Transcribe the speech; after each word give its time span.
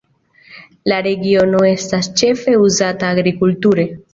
La 0.91 0.97
regiono 1.09 1.61
estas 1.73 2.11
ĉefe 2.23 2.59
uzata 2.65 3.13
agrikulture. 3.17 3.91